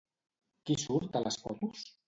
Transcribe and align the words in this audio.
Qui 0.69 0.77
surt 0.85 1.21
a 1.21 1.23
les 1.27 1.39
fotos? 1.45 1.89